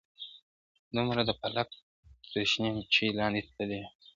[0.95, 1.69] دومره د فلک
[2.31, 3.89] تر شنې مېچني لاندي تللی یم!.